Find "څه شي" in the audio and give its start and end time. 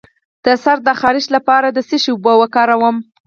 1.87-2.09